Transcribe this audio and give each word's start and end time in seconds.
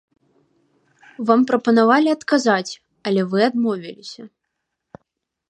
Вам 1.31 1.41
прапанавалі 1.51 2.09
адказаць, 2.17 2.73
але 3.11 3.21
вы 3.35 3.39
адмовіліся. 3.51 4.23